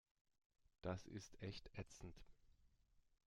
[0.81, 2.23] Das ist echt ätzend.